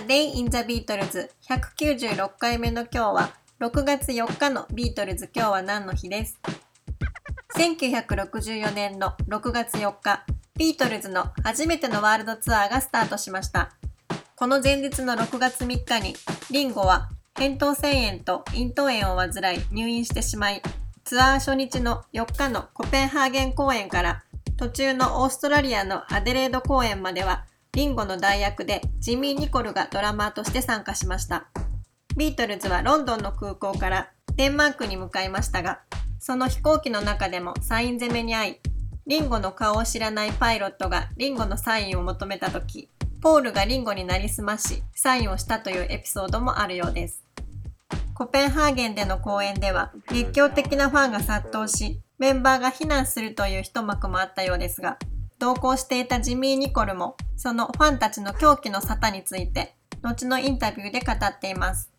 [0.00, 5.28] A Day in the Beatles 196回目の今日は6月4日のビートルズ。
[5.34, 6.40] 今日は何の日です
[7.54, 10.24] ？1964年の6月4日
[10.56, 13.72] ビートルズの初めてのワールドツアーがスタートしました。
[14.36, 16.14] この前日の6月3日に
[16.50, 20.62] リンゴは扁桃腺炎と咽頭炎を患い入院してしまい
[21.04, 24.22] ツアー初日の4日のコペンハーゲン公演から
[24.56, 31.46] 途中のオーストラリアのアデレード公演まではリンゴの代役でジミー・ニコルがドラマーとして参加しました。
[32.16, 35.80] ビートルズはロンドンの空港からデンマークに向かいましたが、
[36.18, 38.60] その飛行機の中でもサイン攻めに遭い、
[39.06, 42.88] リンゴの顔を知らないパイロットがリンゴのサインを求めた時、
[43.20, 47.22] ポールがリンゴになりすまし、サインをしたというエピソードもあるようです。
[48.14, 54.98] コペンハーゲンでの公演では熱狂的なファンが殺到し、メンバーが避難するという一幕もあったようですが、
[55.40, 61.90] 同行していたジミー・ニコルも、そのファンたちの狂気の沙汰について、後のインタビューで語っています。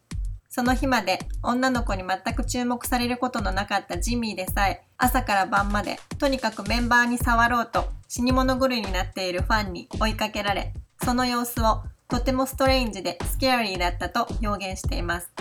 [0.47, 10.73] その日まで女の子に全く注目されることのなかったジミーでさえ、朝から晩までとにかくメンバーに触ろうと死に物狂いになっているファンに追いかけられ、
[11.03, 15.31] その様子をとてもストレインジでスケアリーだったと表現しています。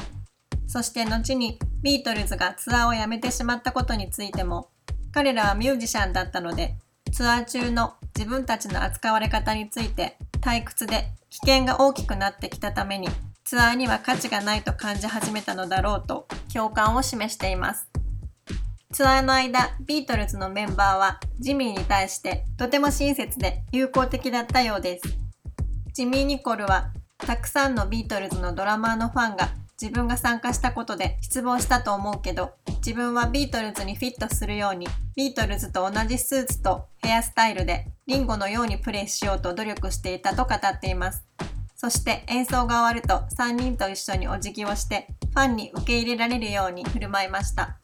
[0.66, 4.70] そして後にビートルズがツアーをやめてしまったことについても、
[5.12, 6.77] 彼らはミュージシャンだったので
[7.12, 13.08] ツアー中の自分たちの扱われ方について退屈で危険が大きくなってきたために
[13.44, 17.88] ツアーには価値がないと感じ始めたのだろうと共感を示しています。
[18.92, 25.03] ツアーの間、ビートルズのメンバーはジミーに対してとても親切で友好的だったようです。
[25.92, 29.50] ジミー・ニコルはたくさんのビートルズのドラマーのファンが
[29.81, 32.53] 自分が参加したことで失望したと思うけど
[32.84, 41.25] 自分はビートルズにフィットするようにビートルズと同じスーツとヘアスタイルでリンゴのようにプレイしようと努力していたと語っています。
[41.77, 47.78] そして演奏が終わると3人と一緒にお辞儀をしてファンに受け入れられるように振る舞いました。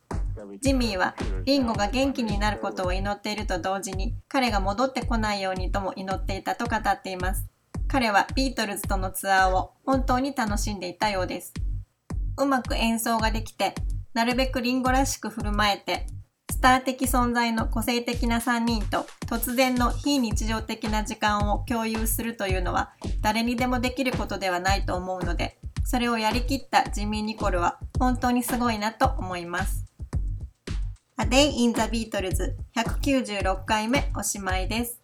[0.61, 7.47] ジミーはリンゴが元気になることを祈っていると同時に彼が戻ってこないようにとも祈っていたと語っています。
[7.89, 11.55] 彼はビートルズとのツアーを本当に楽しんでいたようです。
[12.39, 13.75] うまく演奏ができて
[14.15, 16.07] なるべくリンゴらしく振る舞えて、
[16.51, 29.85] スター的存在の個性的な3人と突然の非日常的な時間を共有するというのは誰にでもできることではないと思うので、それをやりきったジミー・ニコルは本当にすごいなと思います。
[31.19, 35.01] A Day in the Beatles 196回目おしまいです。